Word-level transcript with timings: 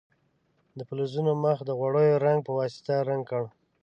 د 0.77 0.79
فلزونو 0.87 1.31
مخ 1.43 1.57
د 1.65 1.69
غوړیو 1.79 2.21
رنګ 2.25 2.39
په 2.47 2.51
واسطه 2.59 2.93
رنګ 3.09 3.23
کړئ. 3.29 3.47